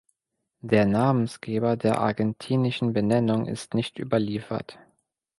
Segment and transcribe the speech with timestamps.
[0.63, 4.79] Der Namensgeber der argentinischen Benennung ist nicht überliefert.